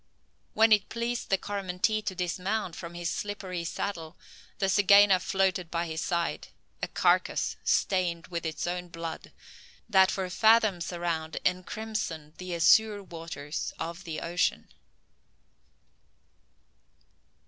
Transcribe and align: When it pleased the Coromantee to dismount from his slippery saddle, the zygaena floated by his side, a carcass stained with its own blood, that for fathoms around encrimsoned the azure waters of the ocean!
When 0.55 0.71
it 0.71 0.89
pleased 0.89 1.29
the 1.29 1.37
Coromantee 1.37 2.01
to 2.01 2.15
dismount 2.15 2.75
from 2.75 2.95
his 2.95 3.07
slippery 3.07 3.63
saddle, 3.63 4.17
the 4.57 4.65
zygaena 4.67 5.19
floated 5.21 5.69
by 5.69 5.85
his 5.85 6.01
side, 6.01 6.47
a 6.81 6.87
carcass 6.87 7.55
stained 7.63 8.25
with 8.25 8.43
its 8.43 8.65
own 8.65 8.87
blood, 8.87 9.31
that 9.87 10.09
for 10.09 10.27
fathoms 10.31 10.91
around 10.91 11.37
encrimsoned 11.45 12.35
the 12.39 12.55
azure 12.55 13.03
waters 13.03 13.73
of 13.77 14.03
the 14.03 14.21
ocean! 14.21 14.69